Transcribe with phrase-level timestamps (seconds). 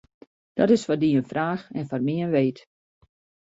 [0.57, 2.59] Dat is foar dy in fraach en foar my in weet.